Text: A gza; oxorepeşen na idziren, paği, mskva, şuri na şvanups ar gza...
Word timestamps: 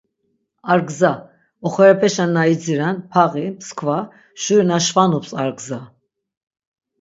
A 0.71 0.75
gza; 0.87 1.11
oxorepeşen 1.67 2.29
na 2.35 2.43
idziren, 2.53 2.97
paği, 3.11 3.47
mskva, 3.53 3.97
şuri 4.41 4.65
na 4.69 4.77
şvanups 4.85 5.31
ar 5.41 5.49
gza... 5.57 5.79